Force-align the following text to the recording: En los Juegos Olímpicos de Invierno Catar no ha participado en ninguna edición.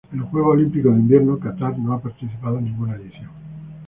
En 0.11 0.17
los 0.19 0.29
Juegos 0.29 0.53
Olímpicos 0.55 0.95
de 0.95 0.99
Invierno 0.99 1.37
Catar 1.37 1.77
no 1.77 1.93
ha 1.93 2.01
participado 2.01 2.57
en 2.57 2.63
ninguna 2.63 2.95
edición. 2.95 3.29